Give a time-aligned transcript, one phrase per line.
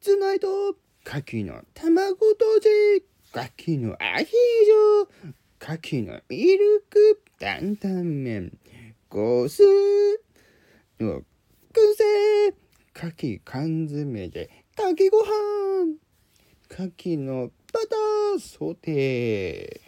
[0.00, 2.68] ツナイト牡蠣の卵とじ
[3.32, 8.58] 牡蠣のアヒージョ牡蠣のミルク担々麺
[9.08, 9.62] ゴス
[11.00, 11.24] の燻
[11.96, 12.48] 製
[12.94, 15.96] 牡蠣缶詰で炊きご飯
[16.70, 19.85] 牡蠣のバターソテー。